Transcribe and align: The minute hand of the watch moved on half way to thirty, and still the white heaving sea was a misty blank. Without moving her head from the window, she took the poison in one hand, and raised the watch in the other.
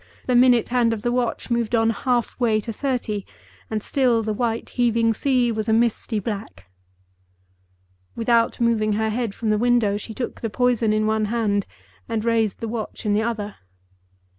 The 0.25 0.35
minute 0.35 0.69
hand 0.69 0.93
of 0.93 1.03
the 1.03 1.11
watch 1.11 1.51
moved 1.51 1.75
on 1.75 1.91
half 1.91 2.35
way 2.39 2.59
to 2.61 2.73
thirty, 2.73 3.23
and 3.69 3.83
still 3.83 4.23
the 4.23 4.33
white 4.33 4.69
heaving 4.71 5.13
sea 5.13 5.51
was 5.51 5.69
a 5.69 5.73
misty 5.73 6.19
blank. 6.19 6.65
Without 8.15 8.59
moving 8.59 8.93
her 8.93 9.11
head 9.11 9.35
from 9.35 9.51
the 9.51 9.59
window, 9.59 9.97
she 9.97 10.15
took 10.15 10.41
the 10.41 10.49
poison 10.49 10.91
in 10.91 11.05
one 11.05 11.25
hand, 11.25 11.67
and 12.09 12.25
raised 12.25 12.61
the 12.61 12.67
watch 12.67 13.05
in 13.05 13.13
the 13.13 13.21
other. 13.21 13.57